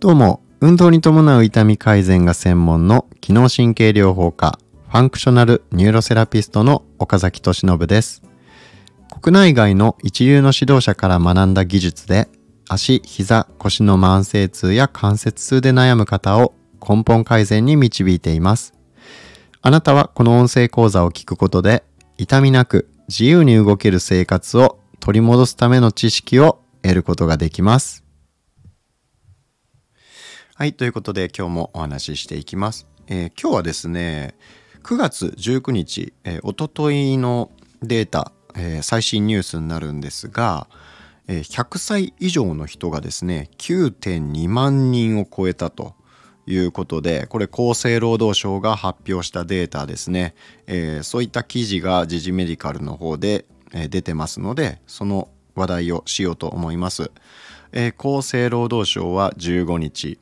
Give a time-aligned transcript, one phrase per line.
[0.00, 4.58] どうも、運動に伴う痛み改善が専門の機能神経療法科
[4.88, 8.22] functional neuro therapist の岡崎俊信です。
[9.22, 12.28] 国内外の一流の指導者から学んだ技術で
[12.68, 16.54] 足、膝、腰の慢性痛や関節痛で悩む方を
[16.86, 18.74] 根本改善に導いています。
[19.62, 21.84] あなたはこの音声講座を聞くことで
[22.18, 28.04] 痛みなく自由に動ける生活を取り戻すための知識を得ることができます。
[30.54, 32.86] はい、ということで今日もお話ししていきます。
[33.08, 34.34] えー、今日はですね、
[34.82, 37.50] 9月19日、えー、おとといの
[37.82, 40.68] データ、えー、最新ニュースになるんですが、
[41.28, 45.96] えー、100歳以上の人がですね、9.2万人を超えたと。
[46.46, 50.34] いうことでこれ厚生労働省が発表したデータですね、
[50.66, 53.46] えー、そういった記事が時事メディカルの方で、
[53.88, 57.10] 出てますのでその話題をしようと思います、
[57.72, 60.18] えー、厚生労働省は15日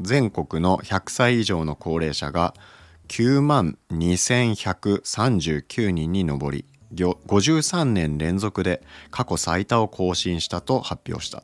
[0.00, 2.54] 全国の100歳以上の高齢者が
[3.08, 11.42] 9万2139人に上り53年連続で過去最多を更新したと発表した。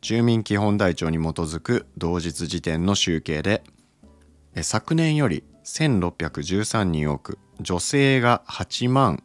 [0.00, 3.64] 住民基本台帳に基づく同日時点の集計で
[4.62, 9.22] 昨年より1613人多く女性が8万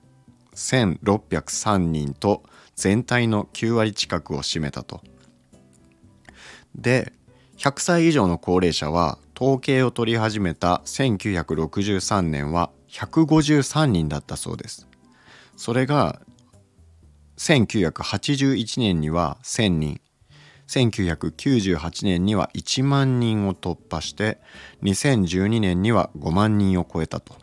[0.56, 2.44] 1603人と
[2.76, 5.02] 全体の9割近くを占めたと。
[6.76, 7.14] で
[7.58, 14.88] 100歳以上の高齢者は統計を取り始めた1963年は153人だったそうです。
[15.58, 16.22] それが
[17.38, 20.02] 1981年には1000人
[20.72, 24.40] 1998年には1万人を突破して
[24.84, 27.36] 2012年には5万人を超えたと。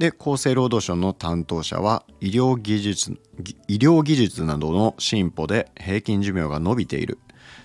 [0.00, 3.20] で厚生労働省の担当者は医療技術
[3.68, 7.18] 医療技術などの進歩で平均寿命が伸びている。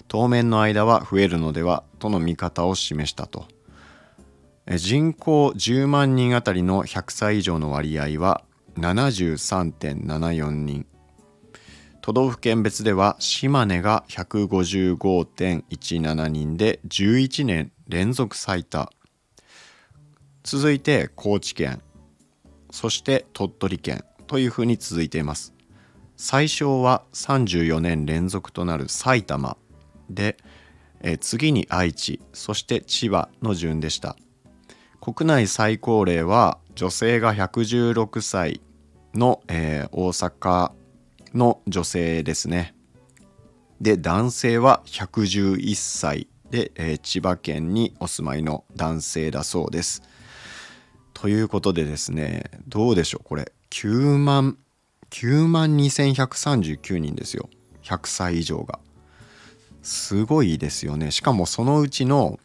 [0.09, 3.45] 当面の間は増えるのではとの見方を示したと。
[4.67, 8.43] 人口10万人あたりの100歳以上の割合は
[8.79, 10.85] 73.74人。
[12.01, 18.91] 都道府県別では島根が155.17人で11年連続最多。
[20.43, 21.81] 続いて高知県。
[22.75, 25.53] そして鳥取県というふうに続いています
[26.17, 29.57] 最小は34年連続となる埼玉
[30.09, 30.37] で
[31.01, 34.15] え次に愛知そして千葉の順でした
[34.99, 38.61] 国内最高齢は女性が116歳
[39.13, 40.71] の、えー、大阪
[41.33, 42.75] の女性ですね。
[43.79, 50.01] で、男性は111歳で、えー、千葉県にお住まいの男性だそうです。
[51.15, 53.23] ということでですね、どうでしょう？
[53.23, 54.57] これ、9万、
[55.09, 57.49] 9万2139人ですよ。
[57.83, 58.79] 100歳以上が。
[59.81, 61.11] すごいですよね。
[61.11, 62.39] しかもそのうちの、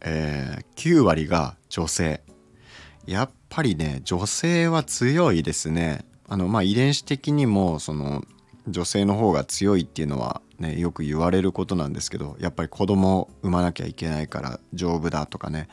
[0.00, 2.22] えー、9割が女性。
[3.06, 6.04] やっぱりね、女性は強いですね。
[6.28, 8.24] あのまあ遺伝子的にもその
[8.68, 15.68] 女性の方が強いっていうのはねよく言われることなんですけどやっぱり子供を産まなきゃいけないから丈夫だとかね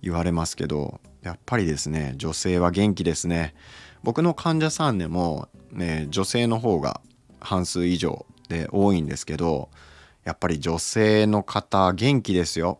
[0.00, 3.54] 言われますけどやっぱりですね女性は元気ですね。
[4.02, 7.02] 僕の患者さんでも、ね、女性の方が
[7.40, 9.68] 半数以上で多いんですけど
[10.24, 12.78] やっぱり女性の方元気ですよ、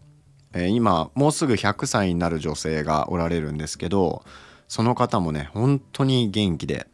[0.53, 4.25] えー、今もうすぐ100歳になる女性がおられるんですけど
[4.69, 6.87] その方もね本当に元気で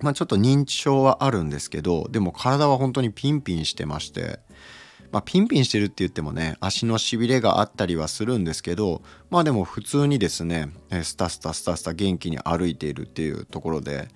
[0.00, 4.40] まあ、ちょっと認知症はあるんですけどでも体は本当にピンピンしてまして、
[5.12, 10.70] まあ、ピンピンしてるって言ってもね足のしびれがあったりはするんですけどまあでも普通にですね
[11.02, 14.08] スタスタスタスタ元気に歩いているっていうところで、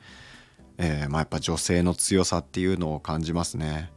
[0.78, 3.92] えー、まあやっぱ女性の強さっていうのを感じますね。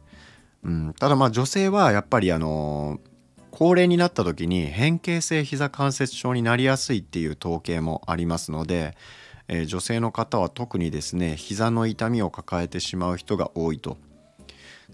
[0.62, 3.00] うん、ただまあ女性はやっぱりあの
[3.50, 8.94] 高齢になった時に変形性膝関節症になりやすいっていう統計もありますので
[9.52, 13.98] えー、女性の方は特にですね膝の痛みを抱えてしまう人が多いと。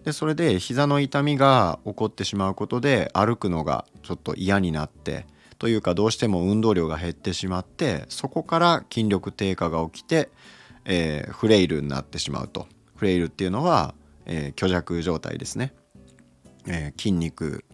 [0.06, 5.26] でそれで膝の痛みが起こってしまうことで歩くのがちょっと嫌になって
[5.58, 10.28] というかどうしても運動量が減ってしまってそこから筋力低下が起きて、
[10.84, 12.68] えー、フレイルになってしまうと。
[12.94, 13.94] フレイルっていうのは、
[14.26, 15.74] えー、虚弱状態ですね、
[16.68, 17.64] えー、筋肉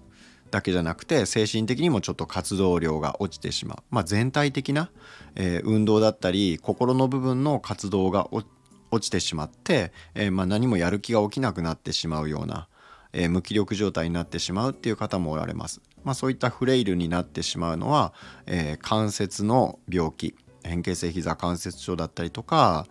[0.51, 4.91] だけじゃなくて精神的にもちょっと活動量が落ちてしまう、まあ、全体的な、
[5.37, 8.29] え、運動だったり心の部分の活動が
[8.93, 12.69] 落ちてしまって、えー、まあ、何もやる気が起きなくなってしまうような、
[13.13, 15.81] えー、無気力状態になってしまうっていう方もおられます。
[16.05, 18.13] まあ、そういったフレイルになってしまうのは、
[18.47, 20.35] え関節の病気
[20.65, 22.87] 変形性膝関節症だったりとか、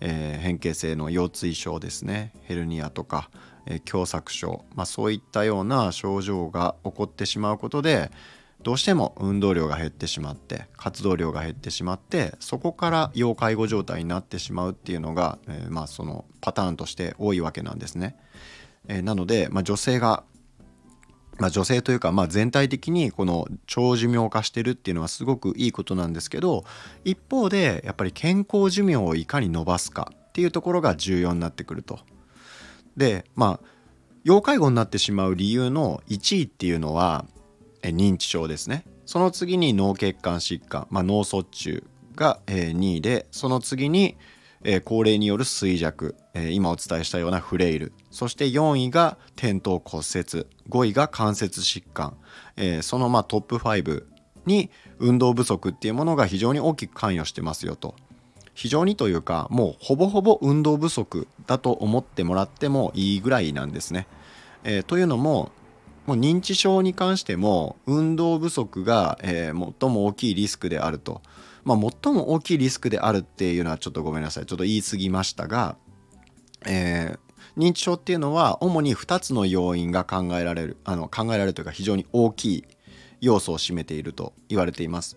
[0.00, 3.30] えー、変形性の腰椎症ですねヘルニアとか、
[3.66, 8.10] えー、狭窄症、まあ、そういったような症状が起こってしまうことで
[8.64, 18.16] どうしても運動量が減ってしまって活動量が減ってしまってそこから要介護状態になってしまうっていうのが、えー、まあそのパターンとして多いわけなんですね。
[18.88, 20.24] えー、なので、まあ、女性が
[21.38, 26.64] まあ、女性というか、まあ、全体的にこの長寿命化してるっていうのはすごくいいことなんですけど
[27.04, 31.98] 一方でやっぱり健康寿命をいかに伸ばすかっていうところが重要になってくると。
[32.96, 33.66] でまあ
[34.22, 37.26] 要介護になってしまう理由の1位っていうのは
[37.84, 38.84] 認知症ですね。
[39.06, 41.84] その次に脳血管疾患、まあ、脳卒中
[42.16, 44.16] が2位でその次に
[44.84, 46.16] 高齢による衰弱
[46.50, 52.16] 今お伝えしたようなフレイルそして4位が転倒骨折5位が関節疾患、
[52.82, 54.04] そのまあトップ5
[54.46, 57.94] に運動不足っていうものが非常に大きく関与してますよと
[58.54, 64.06] 非常にというかもうほぼほぼ運動不足だと思ってもらってもいいぐらいなんですね。
[64.86, 65.52] というのも
[66.06, 71.22] もう認知症に関しても運動不足が、えー、最も大きいリスクであると、
[71.64, 74.46] まあ、最も大きいリスクであるっていうのはちょっとごめんなさい。
[74.46, 75.76] ちょっと言い過ぎましたが、
[76.66, 82.64] えー、認知症っていうのは主に2つの要因が考えられるあの考えられるというか非常に大きい
[83.20, 85.16] 要素を占めていると言われています。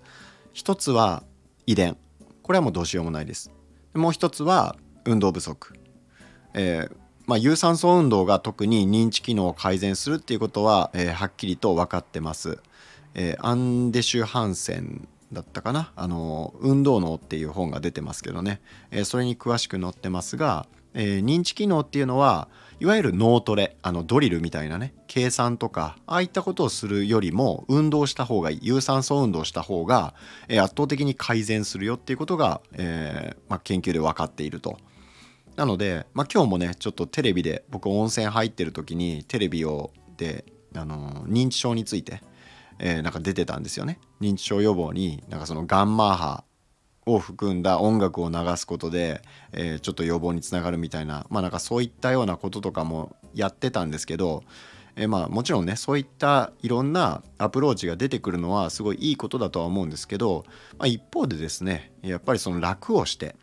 [0.53, 1.23] 一つは
[1.65, 1.97] 遺伝。
[2.43, 3.51] これはもうどうしようもないです。
[3.93, 5.73] もう一つは運動不足、
[6.53, 6.91] えー、
[7.27, 12.57] まあ、有酸素運動が特に認知機能を改善するっていうことは、えー、はっきりと分かってます、
[13.13, 15.91] えー、アンデシュ・ハンセンだったかな？
[15.95, 20.65] あの運動脳っていう本が出てますけどね、えそれに詳しく載ってますが
[20.99, 22.47] えー、認知機能っていうのは
[22.79, 30.15] いわゆる脳トレあのドリルみたいなね計算とかああいったことをするよりも運動した方がいい有酸素運動した方が、
[30.47, 34.79] えー、圧倒的に改善するよっていうことが、えー、まあ、研究で分かっていると。
[35.57, 40.45] なので、まあ、今日もねちょっとテレビで僕温泉入ってる時にテレビをで、
[40.75, 42.21] あの認知症について、
[42.79, 43.99] えなんか出てたんですよね。
[44.21, 46.43] 認知症予防になんかそのガンマ波
[47.07, 49.21] を含んだ音楽を流すことで、
[49.51, 54.43] えー、ちょっと予防につながるみたいなまあなんかそういったようなこととかもやってたんですけど、
[54.95, 60.45] えー、まあもちろんねそういったいろんなアプローチが出てくるのはすごいいいことだとは思うんですけど、
[60.77, 63.35] まあ、一方でですねやっぱりその楽をして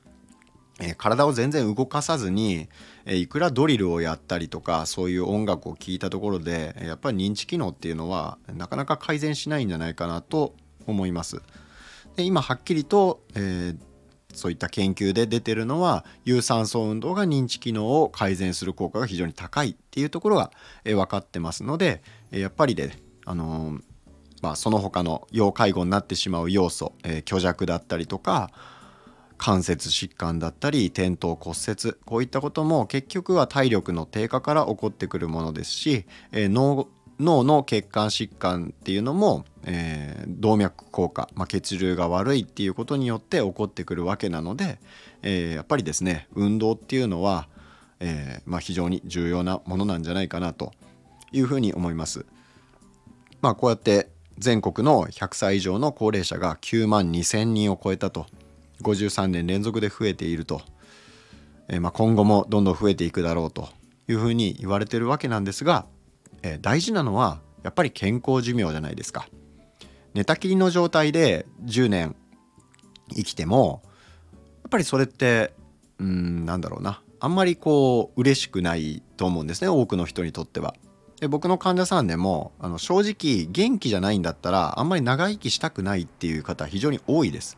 [0.81, 2.69] え、体を全然動かさずに、
[3.07, 10.55] え、いくらドリルをやったりとかそういう音楽を聴いたところでやっぱり認知機能っていうのはなかなか改善しないんじゃないかなと
[10.87, 11.43] 思います。
[12.17, 13.77] で今はっきりと、えー、
[14.33, 20.51] そういった研究で出てるのは有酸素運動が認知機能を改善する効果が非常に高いっていうところが、
[20.85, 23.83] え、分かってますので、え、やっぱりで、あのー、
[24.43, 28.51] まあ、その他の要介護になってしまう要素、え、虚弱だったりとか
[29.39, 36.89] 関節疾患だったり転倒骨折こういったことも結局は体力の低下から起こってくるものですし、えー、脳
[37.21, 44.79] 脳の血管疾患っていうのも、えー、動脈硬化、まあ、血流が悪いっていうことによって起こってくるわけなので、
[45.23, 47.49] えー、やっぱりですね運動っていうのは、
[48.01, 50.73] えー、まあ、非常に重要なものなんじゃないかなと
[51.31, 52.27] いうふうに思います。
[53.41, 54.09] まあ、こうやって
[54.39, 58.27] 全国の100歳以上の高齢者が9万2,000人を超えたと
[58.85, 60.63] 53年連続で増えていると、
[61.69, 63.69] えまあ、今後もどんどん増えていくだろうと
[64.09, 65.87] いうふうに言われてるわけなんですが
[66.45, 69.27] えー、大事なのはやっぱり健康寿命じゃないですか
[70.13, 72.15] 寝たきりの状態で10年
[73.09, 73.83] 生きても
[74.63, 75.55] やっぱりそれって
[75.99, 80.75] うんなんだろうなあんまりこう嬉しくないと思うんですね多くの人にとっては。
[81.21, 87.57] で僕の患者さんでもあの正直元気じゃないんだったらあんまり長生きしたくないっていう方非常に多いです。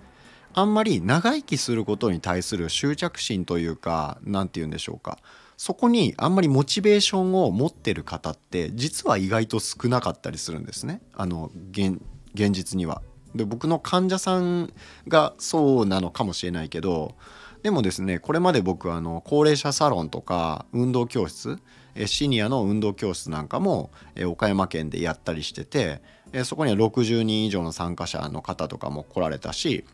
[0.59, 5.19] あんまり長生きすることに対する執着心というか何て言うんでしょうか
[5.59, 12.01] そこにあんまりモチベーションを持ってる方って実は意外と少なかったりするんですねあの現
[12.35, 13.03] 実には。
[13.35, 14.73] で僕の患者さん
[15.09, 17.17] がそうなのかもしれないけど
[17.63, 21.59] でもですねこれまで僕あの高齢者サロンとか運動教室
[22.07, 23.91] シニアの運動教室なんかも
[24.27, 26.01] 岡山県でやったりしてて
[26.45, 29.85] そこには60人以上の参加者の方とかも来られたし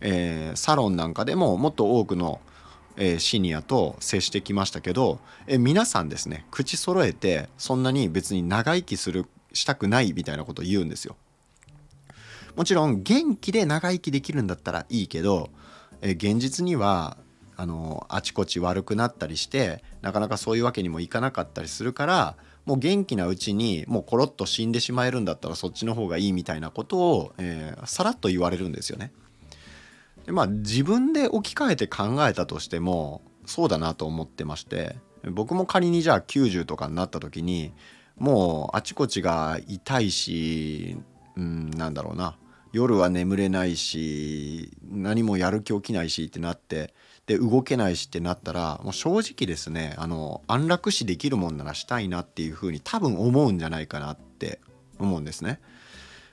[0.00, 2.40] えサロンなんかでももっと多くの
[2.96, 11.16] えー、シニアと接してきましたけど、えー、皆さんですね口揃えてそんなに別に長生きするしたくないみたいなことを言うんですよ。
[12.56, 15.50] もちろん元気で長生きできるんだったらいいけど、
[16.02, 17.16] え、現実には
[17.56, 29.12] あのあちこち悪くなったりしてなかなかそういうわけにもいかなかったりするからもう元気なうちにもうコロッと死んでしまえるんだったらそっちの方がいいみたいなことを、えー、さらっと言われるんですよね。
[30.26, 37.72] でまあ自分で置き換えて考えたとしてもそうだなと思ってまして僕も仮にじゃあ90とかになった時に
[38.16, 40.98] もうあちこちが痛いし、
[41.36, 42.36] うん、なんだろうな
[42.72, 46.94] 夜は眠れないし何もやる気起きないしってなって
[47.26, 54.60] で動けないしってなったらもう正直ですねあの安楽死できるもんならしたいなっていうふうに多分思うんじゃないかなって
[54.98, 55.60] 思うんですね。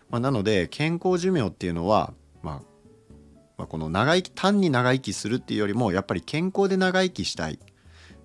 [0.09, 2.76] まあ、なので健康寿命っていうのは、まあ、
[3.57, 7.59] まあ、この長生き単に長生きするっていうよりもやっぱり健康で長生きしたい。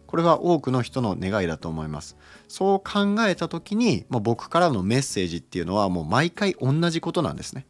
[0.06, 2.18] これは多くの人の願いだと思います。
[2.46, 7.66] そう考えた時に、まあ、僕からのメッセージっていうのはもう毎回同じことなんですね。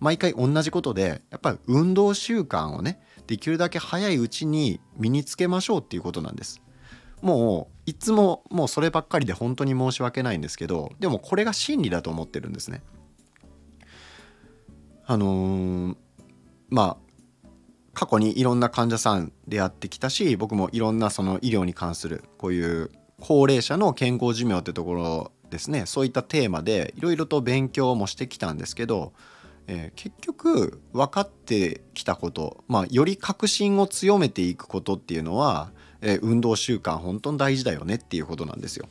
[0.00, 6.60] 毎回同じことでやっぱり運動習慣をねできるだけ早いうちに身につけましょうっていうことなんです。
[7.22, 12.82] もういつももうそればっかりで本当に申し訳ないんですけどでもこれが真理だと思ってるんですね。
[15.06, 15.96] あのー、
[16.70, 17.03] まあ
[17.94, 29.12] 過去にいろんな患者さんでやってきたし僕もいろんなその医療に関するこういう高齢者の健康寿命ってところですねそういったテーマでいろいろと勉強もしてきたんですけど、
[29.68, 35.70] えー、結局分かってきたこと、まあ、より確信を強めていくことっていうのは、
[36.00, 38.88] えー、運動習慣本当に大事だよねっていうことなんですよ。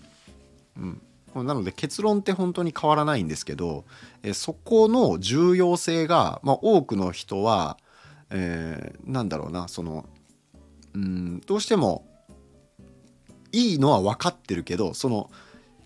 [0.78, 1.02] うん
[1.36, 3.86] なので結論って本当に変わらないんですけど、
[4.22, 7.80] えそこの重要性が、まあ、多くの人は
[8.34, 10.06] えー、なんだろうなその
[10.94, 12.06] うんどうしても
[13.52, 15.30] いいのは分かってるけどその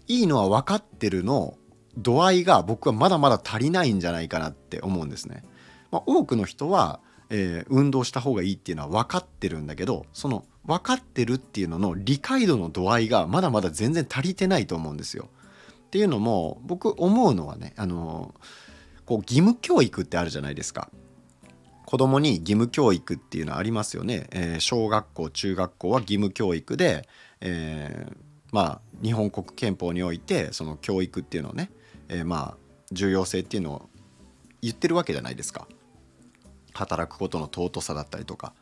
[0.08, 1.58] いいのは分かってるの
[1.98, 5.44] 度合いが僕はまだまだ足りないんじゃないかなって思うんですね。
[5.92, 7.00] まあ、多くの人は、
[7.30, 15.28] えー、運動した方がいいっていうのは分かってるんだけどその分かってるっていうのの理解度の度合いがまだまだ全然足りてないと思うんですよ。
[15.88, 18.34] っていうのも僕思うのはねあの
[19.06, 20.90] こう義務教育ってあるじゃないですか。
[21.88, 24.28] 子供に義務教育っていうのはありますよね。
[24.32, 27.08] えー、小学校中学校は義務教育で、
[27.40, 28.16] えー、
[28.52, 31.72] まあ日本国憲法においてその教育っていうのをね、
[32.10, 32.58] えー、まあ
[32.92, 33.90] 重要性っていうのを
[34.62, 35.66] 言ってるわけじゃないですか。
[36.74, 38.54] 働くことの尊さだったりとか。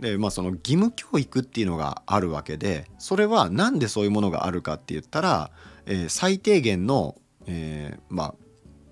[0.00, 5.52] でまあその義務教育っていうのがあるわけでそれは何でそういうものがあるかって言ったら、
[5.86, 7.14] えー、最低限の、
[7.46, 8.34] えー、ま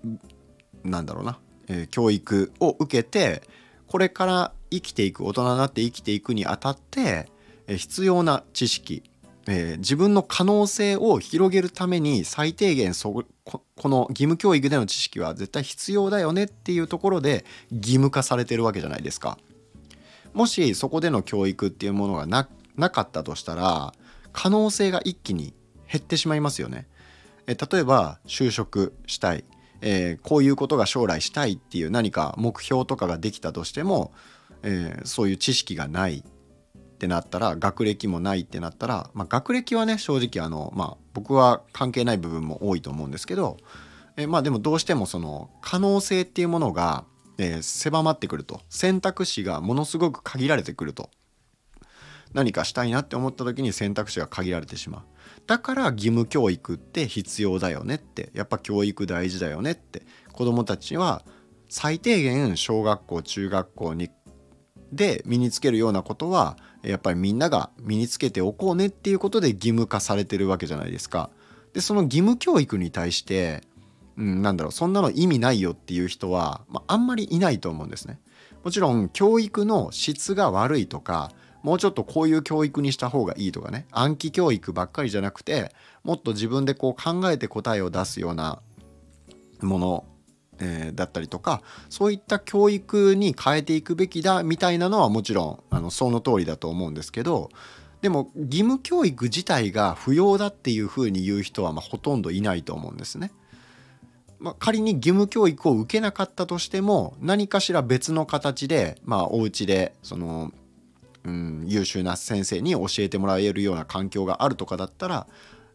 [0.04, 0.08] あ
[0.84, 3.42] なんだろうなえ教育を受けて
[3.88, 7.28] これから生きていく大人になって生きていくにあたって、
[7.68, 9.02] 必要な知識、
[9.48, 19.38] えー、自分の可能性を広げるために最低限そこの義務教育での知識は絶対必要だよねっていうところで義務化されてるわけじゃないですか。
[20.32, 23.94] もしそこでの教育っていうものがななかったとしたら
[24.32, 25.54] 可能性が一気に
[25.90, 26.86] 減ってしまいますよね。
[27.46, 29.44] え例えば就職したい
[29.80, 34.12] えー、こういうことが将来したいっていう何か目標とかができたとしても、
[34.62, 43.58] えー、そういう知識がないってなったら学歴もないってなったら、まあ、学歴はね正直あの、まあ、僕は関係ない部分も多いと思うんですけど、
[44.16, 47.04] えー、まあでもどうしてもその可能性っていうものが、
[47.38, 51.10] え狭まってくると選択肢がものすごく限られてくると
[52.32, 55.02] 何かしたいなって思った時に選択肢が限られてしまう。
[55.46, 61.22] だから義務教育って必要だよねってやっぱ教育大事だよねって子どもたちは
[61.68, 64.10] 最低限小学校中学校に
[64.92, 71.30] で身につけるようなことはやっぱりみんなが身につけておこうねっていうことで義務化されてるわけじゃないですか。
[71.72, 73.62] でその義務教育に対して、
[74.16, 78.18] うん、なんだろうそんなの意味ないよっていう人は、まあ、あんまりいないと思うんですね。
[78.64, 81.30] もちろん教育の質が悪いとか
[81.66, 88.62] もうちょっとこういう教育にした方がいいとかね暗記教育ばっかりじゃなくてもっと自分でこう考えて答えを出すような
[89.60, 90.04] もの、
[90.60, 97.50] えー、だったりとかそういった教育に変えていくべきだみたいなのはもちろんあのその通りだと思うんですけど
[98.00, 103.32] でも義務教育自体が不要だっていうふうに言う人はまほとんどいないと思うんですね。
[104.38, 110.52] まあ、仮に義務教育を受けなかったとしても何かしら別の形で、まあ、お家でその
[111.26, 115.26] うん、優秀な先生に教えてもらえるような環境があるとかだったら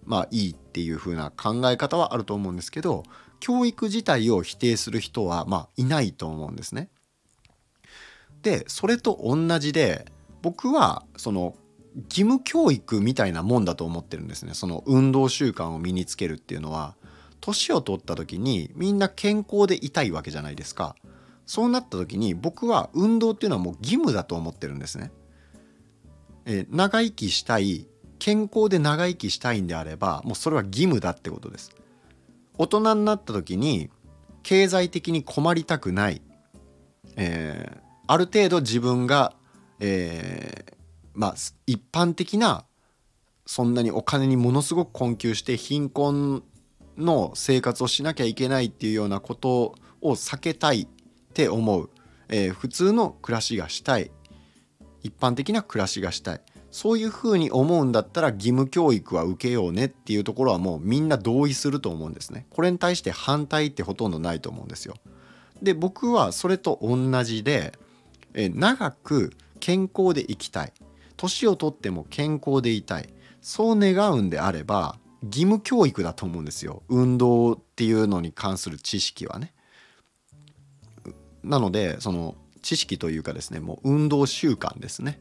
[0.06, 3.04] まあいいっていう風な考え方はあると思うんですけど
[3.42, 6.90] 教育自体を否定する人はまあいないと思うんですね。
[8.42, 10.06] でそれと同じで
[10.42, 11.56] 僕はその
[12.06, 14.54] 義務教育みたいなもんだと思ってるんですね。
[14.54, 16.96] その運動習慣を身につけるっていうのは。
[17.42, 20.96] 年を取った時にみんな健康でいたいわけじゃないですか。
[21.48, 25.12] そうなった時に僕は運動っていうのはもう義務だと思ってるんですね。
[26.46, 27.88] えー、長生きしたい
[28.20, 31.72] 健康で長生きしたいんであればもうそれは義務だってことです。
[32.58, 33.90] 大人になった時に
[34.44, 36.22] 経済的に困りたくない、
[37.16, 39.34] えー、ある程度自分が、
[39.80, 40.74] えー、
[41.14, 42.66] まあ一般的な
[43.46, 46.44] そんなにお金にものすごく困窮して貧困
[46.98, 50.88] の生活をしなきゃいけないっていうようなことを避けたいっ
[51.34, 51.90] て思う、
[52.30, 54.12] えー、普通の暮らしがしたい。
[55.04, 56.42] 一般的な暮らしがしたい
[56.72, 62.46] そういうふうに思うんだったら義務教育は受けようねっていうところはもうみんな同意すると思うんですね。
[62.50, 64.96] これに対して反対ってほとんどないと思うんですよ。
[65.62, 67.74] で僕はそれと同じで
[68.34, 70.74] え長く健康で生きたい
[71.18, 73.10] 年をとっても健康でいたい
[73.42, 79.54] そう願うんであれば義務教育だと思うんですよ運動っていうのに関する知識はね。
[81.44, 85.20] なのでその知識というかですねもう運動習慣ですね。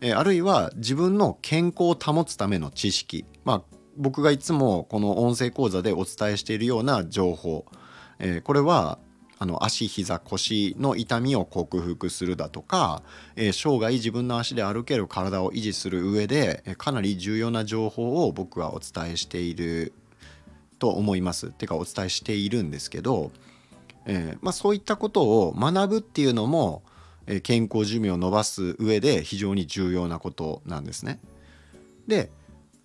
[0.00, 7.64] えあるいは自分の健康を保つための知識まあ僕がいつもこの音声講座でお伝えしているような情報、
[8.18, 8.98] えー、これは
[9.38, 13.02] あの足膝腰の痛みを克服するだとか、
[13.36, 19.92] えー、生涯自分の足で歩ける体を維持する上で、え、かなり重要な情報を僕はお伝えしている
[20.78, 21.50] と思います。
[21.50, 23.30] てかお伝えしているんですけど、
[24.06, 26.82] えーまあ、そういったことを学ぶっていうのも、
[27.26, 31.20] えー、健康寿命を伸ばす上で非常に重要なことなんですね。
[32.06, 32.30] で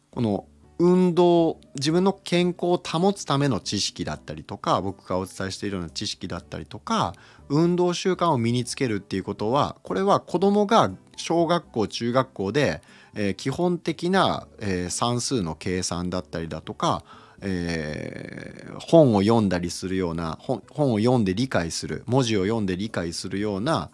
[0.10, 0.46] この
[0.80, 7.14] 運動自分の健康を保つための知識だったりとか僕がお伝えしているような知識だったりとか
[7.50, 12.82] 運動習慣を身につけるっていうことはこれは子どもが小学校中学校で、
[13.14, 17.04] えー、基本的な、えー、算数の計算だったりだとか、
[17.42, 23.90] えー、本を読んだりするような本を読んで理解する文字を読んで理解するような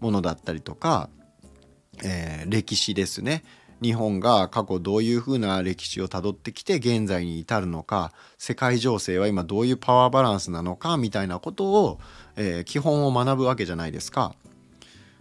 [0.00, 1.08] ものだったりとか、
[2.04, 3.42] え歴史ですね
[3.82, 12.00] 日本が過去どういうふうな歴史をたどってきて現在に至るのか世界情勢は今どういうパワーバランスなのかみたいなことを、
[12.36, 14.34] えー、基本を学ぶわけじゃないですか。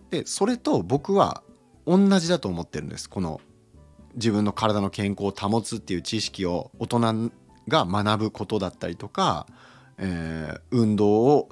[0.09, 1.43] でそれと僕は
[1.85, 3.41] 同じだと思ってるんですこの
[4.15, 7.31] 自分の体の健康を保つっていう知識を大人
[7.67, 9.47] が学ぶことだったりとか、
[9.97, 11.49] えー、運動を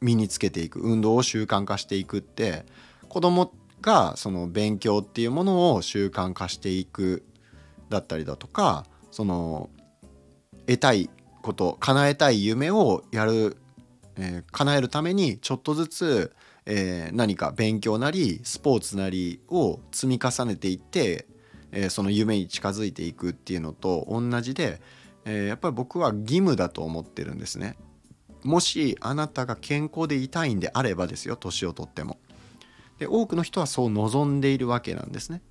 [0.00, 2.64] 身につけていく運動を習慣化していくって
[3.08, 7.24] 子供がその勉強っていうものを習慣化していく
[7.88, 9.70] だったりだとかその
[10.66, 11.10] 得たい
[11.42, 13.56] こと叶えたい夢をやる、
[14.16, 16.32] えー、叶えるためにちょっとずつ、
[16.66, 21.26] えー、何か勉強なりスポーツなりを積み重ねていって、
[21.70, 24.80] えー、その夢に近づいていくっていうのと同じで、
[25.24, 27.76] えやっぱり僕は義務だと思ってるんですね。
[28.42, 32.18] もしあなたが健康でいたいんであればですよ年をとっても。
[32.98, 35.42] で多くの人はそう望んでいるわけなんですね。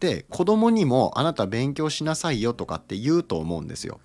[0.00, 4.00] で子供にもあなた勉強しなさいよとかって言うと思うんですよ。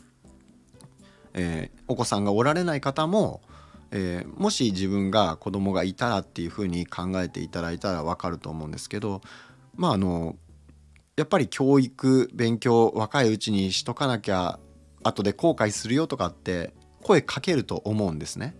[1.34, 3.41] えー、お子さんがおられない方も、
[3.91, 9.21] えー、もし自分が子供がいたらっていうふうに考えていただいたら分かると思うんですけど
[9.75, 10.36] まああの
[11.17, 14.60] やっぱり教育勉強若いうちにしとかなきゃ
[15.04, 18.56] 後で後悔するよとかって声かけると思うんですね。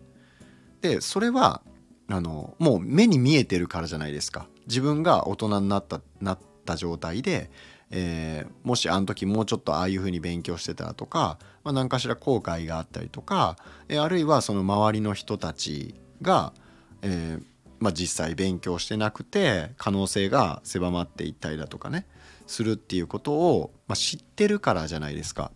[0.82, 1.62] でそれは
[2.08, 7.52] あのもう目に見えてるからじゃないですか自分が大人になったなった状態で、
[7.92, 13.58] えー、もしあの時もうちょっとああいうふうに勉強してたらとか、まあ、何かしら後悔があったりとか、
[13.90, 16.54] えー、あるいはその周りの人たちが、
[17.02, 17.44] えー
[17.80, 22.06] まあ、実際勉強してなくて可能性が狭まっていったりだとかね
[22.46, 25.52] するっていうことを、まあ、知ってるからじゃないですか。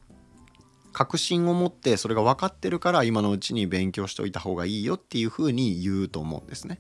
[0.93, 6.79] 確信を持ってそれが分かってるから今のうちに勉強しておいた方がいいよっていうふうに言うと思うんですね。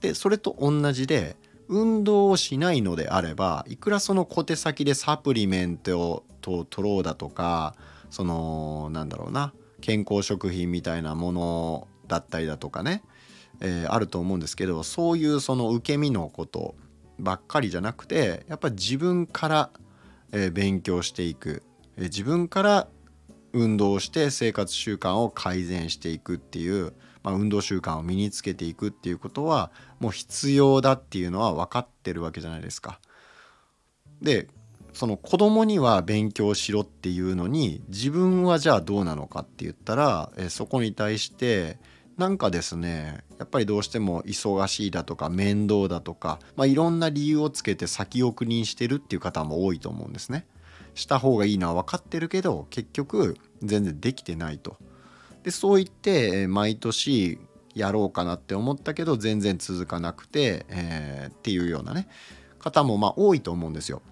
[0.00, 1.36] でそれと同じで
[1.68, 7.74] 運動をしないのであればいくらその小手先でサプリメントを取ろうだとか
[8.10, 13.02] そのなんだろうな健康食品みたいなものだったりだとかね、
[13.60, 16.76] えー、あると思うんですけどそういうその受け身のこと
[17.18, 19.70] ばっかりじゃなくてやっぱり自分から、
[20.32, 21.62] えー、勉強していく、
[21.96, 22.88] えー、自分から
[23.56, 26.92] 運動して生活習慣を改善していくっていう、
[27.22, 33.00] まあ、運動習慣を身につけていくっていうことはもう必要だっていうのは分かってるわけじゃないですか。
[34.20, 34.48] で
[34.92, 41.78] その子供には勉強しろっていうのに自分はじゃあどうなのかって言ったらえそこに対して
[42.16, 50.46] なんかですねやっぱりどうしても忙しいだとか面倒だとか、まあ、いろんな理由をつけて先送りにしてるっていう方も多いと思うんですね。
[50.96, 54.76] した方がいいのは分かってるけど結局全然できてないと。
[55.44, 57.38] でそう言って毎年
[57.74, 62.08] やろうかなって思ったけど全然続かなくて、えー、っていうようなね
[62.58, 64.02] 方もまあ多いと思うんですよ。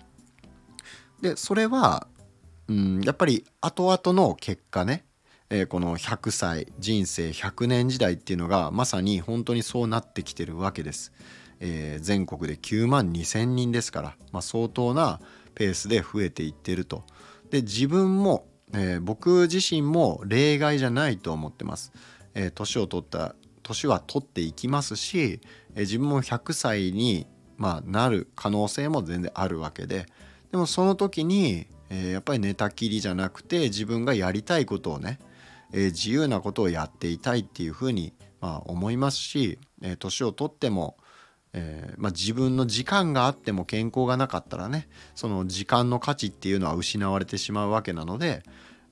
[1.22, 2.06] でそれは、
[2.68, 5.06] うん、やっぱり後々の結果ね、
[5.48, 11.12] えー、この100歳人生100年時代っていうのがまさに本当にそうなってきてるわけです。
[11.60, 15.20] えー、全国で9万2,000人ですから、まあ、相当な
[15.54, 17.04] ペースで増えていってると。
[17.50, 21.92] で自分も、えー、僕自身も例外じゃないと思ってます。
[22.34, 25.40] えー、年を取った年は取っていきますし、
[25.74, 30.06] えー、自分も100歳に、まあ、なる可能性も全然あるわけで
[30.54, 35.18] でもその時に、え、やっぱり寝たきりじゃなくて自分がやりたいことをね、
[35.72, 40.96] え、自由なことをやっていたいっていうふうに、まあ、思いますし、えー、年を取っても、
[41.56, 48.42] えーまあ、自分の時間があっても健康がなかったらねその時間の価値っていうのは失われてしまうわけなので、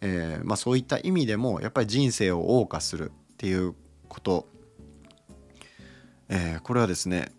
[0.01, 3.75] えーまあ、そういった意味でもやっぱり人生を謳歌するっていう
[4.09, 4.47] こと、
[6.29, 7.33] えー、これはですね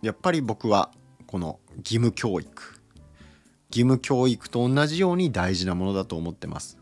[0.00, 0.92] やっぱり僕は
[1.26, 2.78] この義務教育
[3.70, 6.78] 義務教育と同じように大事なものだと思ってます。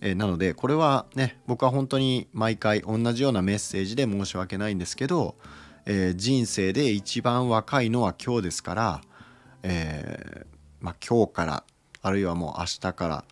[0.00, 5.36] え、なのでこれはね僕は本当に毎回同じようなメッセージで申し訳ないんですけど、
[5.90, 9.00] えー、人生で一番若いのは今日ですから、
[9.62, 10.46] えー、
[10.80, 11.64] まあ、今日から
[12.02, 13.24] あるいはもう明日から、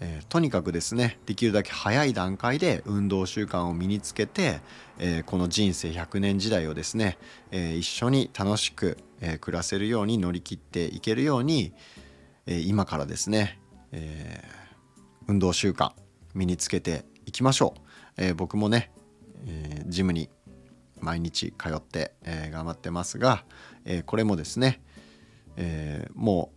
[0.00, 4.60] えとにかくですねできるだけ早い段階で運動習慣を身につけて、
[4.98, 7.16] えこの人生100年時代をですね、
[7.50, 11.72] え一緒に楽しく、え暮らせるように乗り切っていけるように、
[12.46, 13.58] え今からですね、
[13.90, 14.44] え
[15.26, 15.92] 運動習慣
[16.34, 17.80] 身につけていきましょう、
[18.18, 18.92] え僕もね、
[19.46, 20.28] えジムに
[21.02, 23.44] 毎日通って、えー、頑張ってますが、
[23.84, 24.80] えー、これもですね、
[25.56, 26.52] えー、も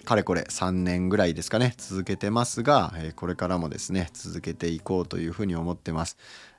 [0.00, 6.16] うかれこれ3年ぐらいですかね続けてますが、えこれからもですね続けていこうというふうに思ってます。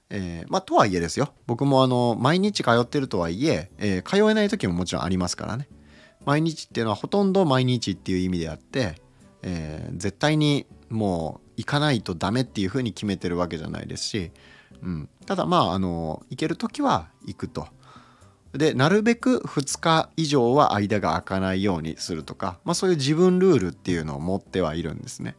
[0.10, 5.70] えまあとはいえですよ僕もあの毎日通ってるとはいええ通えない時ももちろんありますからね
[6.26, 9.02] 毎日っていうのはほとんど毎日っていう意味であって、
[9.42, 14.32] え絶対にもう行かないとダメっていうふうに決めてるわけじゃないですし、
[14.82, 17.68] うん、ただまああの行ける時は行くと。
[18.54, 25.38] でなるべく2日以上は間が空かないようにするとか、まあ、そういう自分ルールっていうのを持ってはいるんですね。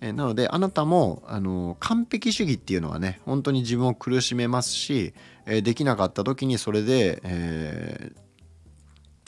[0.00, 5.14] えなのであなたもあの完璧主義っていうのはね本当に自分を苦しめますし、
[5.46, 8.18] えできなかった時にそれで、えー、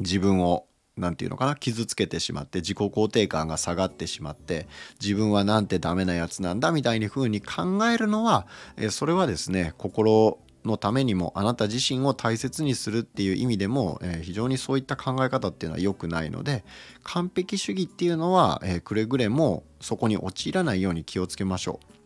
[0.01, 0.67] 自分を
[0.98, 4.66] 何て言うのかな傷つけてしまって自己肯定感が下がってしまって
[5.00, 16.64] 自分はなんてダメなやつなんだみたいに風に考えるのは、えそれはですね心のためにもあなた自身を大切にするっていう意味でも、え非常にそういった考え方っていうのは良くないので
[17.02, 21.98] 完璧主義っていうのは、えくれぐれもそこに陥らないように気をつけましょう。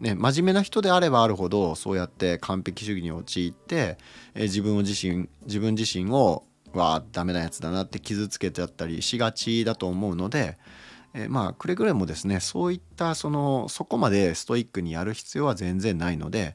[0.00, 3.98] ね、真面目な人であればあるほどそうやって完璧主義に陥って、
[4.34, 10.58] え自分を自身自分自身をわダメなやつだなって傷つけちゃったりしがちだと思うので、
[11.14, 16.54] えー、まあくれぐれもですねそういったそのそこまでストイックにやる必要は全然ないので、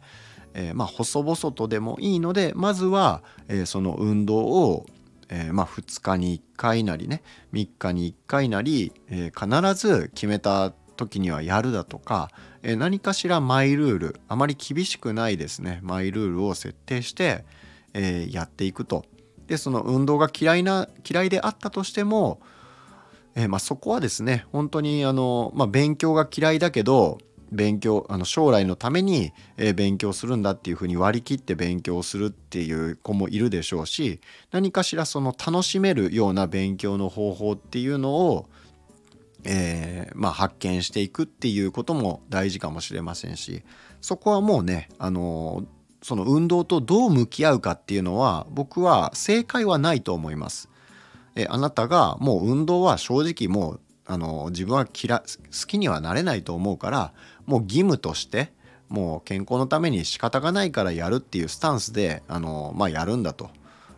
[0.53, 4.85] えー、まあ細々とでもいいのでまずは、えー、その運動を、
[5.27, 12.29] えまあ2日に1回なりね3日に1回なり、え必ず決めた時にはやるだとか、
[12.61, 17.43] え何かしらマイルールあまり厳しくないですねマイルールを設定して、
[17.93, 19.03] えやっていくと。
[19.47, 22.39] でその運動が嫌いな嫌いであったとしても、
[23.35, 27.19] えー、まあ、そこはですね本当にあの、まあ、勉強が嫌いだけど
[27.51, 34.19] 勉強あの将来のために、えー、勉強するんだっていうふうに割り切って勉強するっていう子もいるでしょうし
[34.51, 38.49] 何かしらその楽しめるような勉強の方法っていうのを、
[39.43, 43.63] えー、まあ、発見していくっていうことも大事かもしれませんし
[44.01, 45.65] そこはもうねあの
[46.05, 50.69] その運動とどう向き合うかっていうのは僕は正解はないと思います。
[51.35, 55.25] えあなたがもう運動は正直もうあの自分は嫌好
[55.65, 57.11] きにはなれないと思うから
[57.47, 58.51] もう義務として
[58.87, 63.49] もう健康のために仕方がないからやるっていうスタンスであの、まあ、やるんだと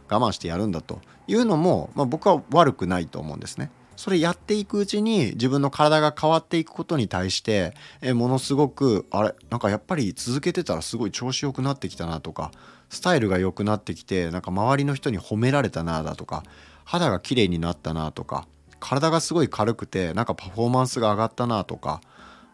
[0.09, 3.69] 我慢してやるんだというのも、まあ、僕は悪くないと思うんですね。
[3.97, 12.51] それやっていくうちに自分の体が変わっていくことに対してえものすごくあれなんかやっぱり続けてたらすごい調子良くなってきたなとか
[12.89, 16.43] スタイルが良くなってきてなんか周りの人に褒められたなだとか
[16.85, 18.47] 肌が綺麗になったなとか
[18.79, 21.99] 体がすごい軽くてなんかパフォーマンスが上がったなとか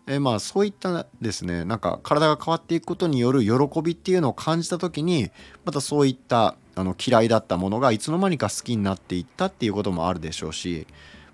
[0.07, 5.29] えまあそういったですねなんか体が変わっていくことによる喜びっていうのを感じた時に
[5.65, 10.87] またそういったあの嫌いだったものがいつの間にか好きになっていったっていうこともあるでしょうし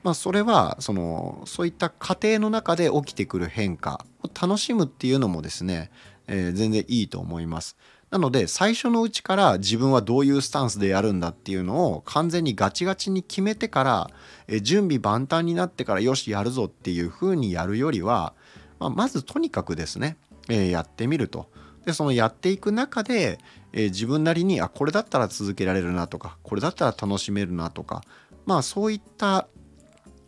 [0.04, 5.92] まあ、それはそのそういった過程の中で起きてくる変化を楽しむっていうのもですね、
[6.28, 7.78] えー、全然いいと思います。
[8.10, 14.10] なので最初のうちから自分はどういうスタンスでやるんだっていうのを完全にガチガチに決めてから、
[14.48, 18.34] え準備万端になってからよしやるぞっていう風にやるよりは、
[18.80, 20.18] まあ、まずとにかくですね、
[20.50, 21.50] えー、やってみると。
[21.86, 23.40] でそのやっていく中で、
[23.74, 28.04] えー、自分なりにあこれだったら続けられるなとかこれだったら楽しめるなとか
[28.46, 29.48] まあそういった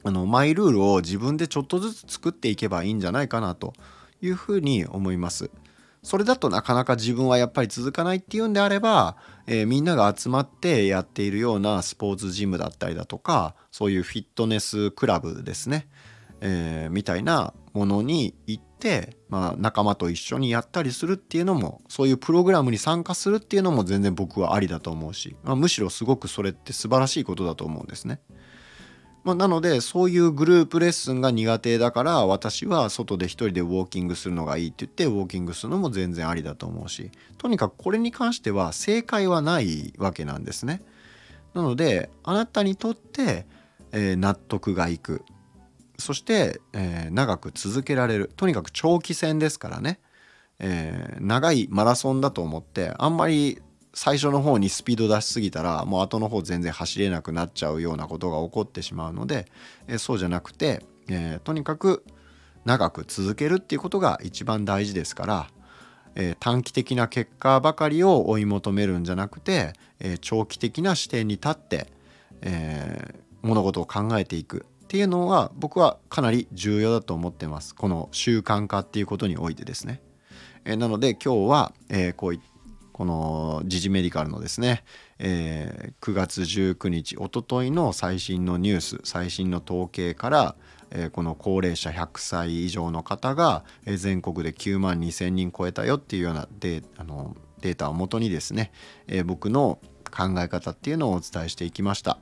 [0.04, 3.74] あのマイルールを自分でちょっとずつ作っていけばいいんじゃないかなと
[4.22, 5.50] いうふうに思います。
[6.04, 15.88] それだとなかなか自分はやっぱり続かないっていうんであれば、えー、みんなが集まってやっているようなスポーツジムだったりだとかそういうフィットネスクラブですね、
[16.42, 28.22] えー、みたいなものに行って、まあ、仲間と一緒にやったりするっていうのもそういうプログラムに参加するっていうのも全然僕はありだと思うし、まあ、むしろすごくそれって素晴らしいことだと思うんですね。
[29.24, 40.82] まあ、なのでそういうグループレッスンが苦手だから私は外で一人でウォーキングするのがいいって言ってウォーキングするのも全然ありだと思うしとにかくこれに関しては正解はないわけなんですね。
[41.54, 43.46] なのであなたにとって、
[43.92, 45.24] え、納得がいく。
[46.00, 48.32] そして、え、長く続けられる。
[48.38, 50.00] とにかく長期戦ですからね、
[50.60, 53.62] えー、長いマラソンだと思ってあんまり
[53.94, 59.48] 最初の方にスピード出しすぎたらもう後の方全然走れなくなっちゃうようなことが起こってしまうので、
[59.88, 62.04] えそうじゃなくて、えー、とにかく
[62.64, 65.48] 長く続けるっていうことが一番大事ですから、
[66.16, 71.88] えー、短期的な結果ばかりを追い求めるんじゃなくて、えー、長期的な視点に立って、
[72.44, 80.02] え物事を考えていくっていうのは僕はかなり重要だと思ってますこの習慣化っていうことにおいてですね。
[80.64, 82.51] えなので今日は、えこういった
[82.94, 84.84] この時事メディカルのですね、
[85.20, 90.56] えー、9月19日おとといの最新のニュース最新の統計から、
[90.92, 98.72] えー、この高齢者100歳以上の方が、えー、全国で9万2,000人超えたよっていうようなデあのデータをもとにですね、
[99.08, 99.78] え僕の
[100.10, 102.18] 考え方っていうのをお伝えしていきました。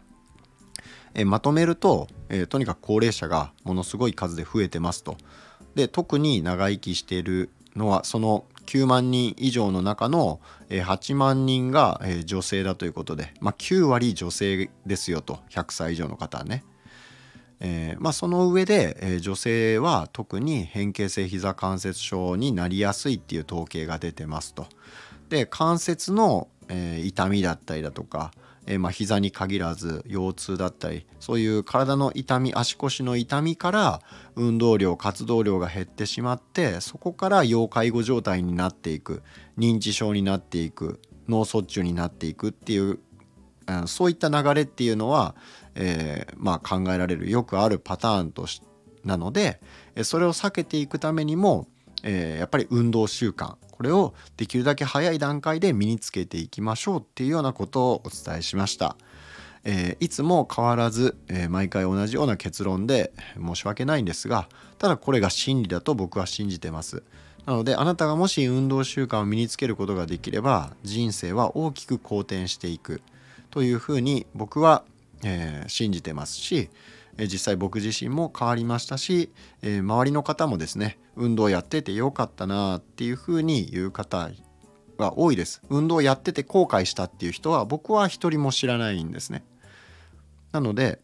[1.14, 5.16] えまとめると、えとにかく高齢者がものすごい数で増えてますと。
[5.76, 16.64] で特に長生きしているのはその9万人以上の中の8万人が女性だということで、まあ、9割女性ですよと100歳以上の方はね。
[17.62, 24.68] えーまあ、その上で、えー、女性は特に変形性ひざ関節症になりやすいっていう統計が出てますと。
[25.28, 28.32] で関節の、えー、痛みだったりだとか、
[28.70, 34.02] えーまあ、膝に限らず腰痛だったりそういう体の痛み足腰の痛みから
[34.36, 39.24] 運動量活動量が減ってしまってそこから要介護状態になっていく
[39.58, 43.00] 認知症になっていく脳卒中になっていくっていう
[43.88, 45.36] そういった流れっていうのは、
[45.74, 48.62] えー、まあ、考えられるよくあるパターンとし
[49.04, 49.62] なので
[50.04, 51.68] それを避けていくためにも、
[52.04, 58.98] えー、やっぱり運動習慣これをできるだけ早い段階で身につけていきましょうっていうようなことをお伝えしました。
[59.64, 67.04] えー、いつも変わらず、えー、毎回同じような結論で申し訳ないんですがただこれが真理だと僕は信じてます
[67.46, 73.02] なのであなたがもし運動習慣を身につけることができれば人生は大きく好転していく
[73.52, 74.86] というふうに僕は、
[75.26, 76.70] えー、信じてますし
[77.20, 79.30] え実際僕自身も変わりましたし、
[79.62, 84.30] え周りの方もですね運動やっててよかったなっていうふうに言う方
[84.98, 85.62] が多いです。
[85.70, 89.44] 運動やってて後悔したっていう人は僕は一人も知らないんですね。
[90.52, 91.00] なので、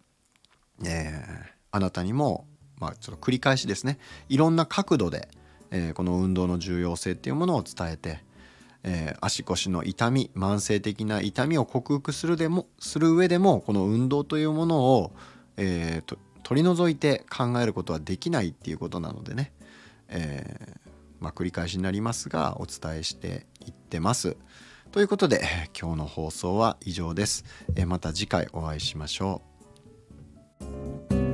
[0.84, 2.48] えー、あなたにも
[2.80, 4.00] まあちょっと繰り返しですね。
[4.30, 5.28] いろんな角度で、
[5.72, 8.24] えー、この運動の重要性っていうものを伝えて
[8.88, 15.12] えー、足腰の痛み慢性的な痛みを克服するでもする上でもこの運動というものを、
[15.58, 19.52] えー、取り除いて考えることはできないっていうことなのでね、
[20.16, 24.38] えー、まあ、繰り返しになりますがお伝えしていってます。
[24.92, 25.42] ということで
[25.80, 27.44] 今日の放送は以上です。
[27.76, 29.42] えまた次回お会いしましょ
[31.12, 31.25] う。